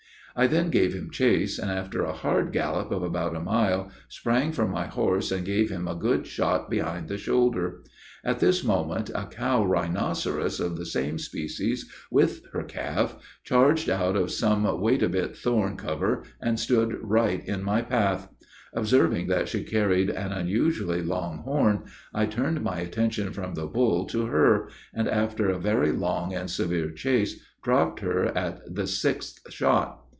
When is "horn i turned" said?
21.39-22.61